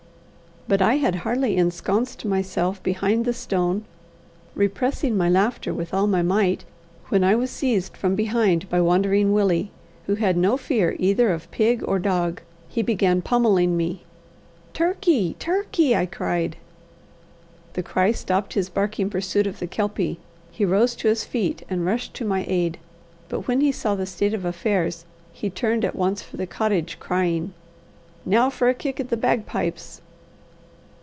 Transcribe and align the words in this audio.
But 0.67 0.79
I 0.81 0.97
had 0.97 1.15
hardly 1.15 1.57
ensconced 1.57 2.23
myself 2.23 2.81
behind 2.81 3.25
the 3.25 3.33
stone, 3.33 3.83
repressing 4.55 5.17
my 5.17 5.27
laughter 5.27 5.73
with 5.73 5.93
all 5.93 6.07
my 6.07 6.21
might, 6.21 6.63
when 7.09 7.25
I 7.25 7.35
was 7.35 7.49
seized 7.51 7.97
from 7.97 8.15
behind 8.15 8.69
by 8.69 8.79
Wandering 8.79 9.33
Willie, 9.33 9.71
who 10.05 10.15
had 10.15 10.37
no 10.37 10.55
fear 10.55 10.95
either 10.97 11.31
of 11.31 11.51
pig 11.51 11.81
or 11.85 11.97
dog. 11.99 12.41
He 12.69 12.83
began 12.83 13.21
pommelling 13.23 13.75
me. 13.75 14.03
"Turkey! 14.73 15.35
Turkey!" 15.39 15.93
I 15.93 16.05
cried. 16.05 16.55
The 17.73 17.83
cry 17.83 18.11
stopped 18.13 18.53
his 18.53 18.69
barking 18.69 19.09
pursuit 19.09 19.47
of 19.47 19.59
the 19.59 19.67
Kelpie. 19.67 20.19
He 20.51 20.63
rose 20.63 20.95
to 20.97 21.09
his 21.09 21.25
feet 21.25 21.63
and 21.69 21.85
rushed 21.85 22.13
to 22.13 22.23
my 22.23 22.45
aid. 22.47 22.77
But 23.27 23.45
when 23.45 23.59
he 23.59 23.73
saw 23.73 23.95
the 23.95 24.05
state 24.05 24.33
of 24.35 24.45
affairs, 24.45 25.05
he 25.33 25.49
turned 25.49 25.83
at 25.83 25.95
once 25.95 26.21
for 26.21 26.37
the 26.37 26.47
cottage, 26.47 26.97
crying: 26.97 27.53
"Now 28.25 28.49
for 28.49 28.69
a 28.69 28.75
kick 28.75 29.01
at 29.01 29.09
the 29.09 29.17
bagpipes!" 29.17 30.01